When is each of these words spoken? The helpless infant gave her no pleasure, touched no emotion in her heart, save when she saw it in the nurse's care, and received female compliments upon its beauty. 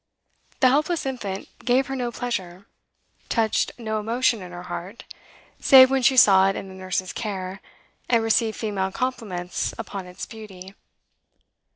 The 0.61 0.69
helpless 0.69 1.05
infant 1.05 1.47
gave 1.63 1.85
her 1.85 1.95
no 1.95 2.11
pleasure, 2.11 2.65
touched 3.29 3.71
no 3.77 3.99
emotion 3.99 4.41
in 4.41 4.51
her 4.51 4.63
heart, 4.63 5.03
save 5.59 5.91
when 5.91 6.01
she 6.01 6.17
saw 6.17 6.49
it 6.49 6.55
in 6.55 6.69
the 6.69 6.73
nurse's 6.73 7.13
care, 7.13 7.61
and 8.09 8.23
received 8.23 8.57
female 8.57 8.91
compliments 8.91 9.75
upon 9.77 10.07
its 10.07 10.25
beauty. 10.25 10.73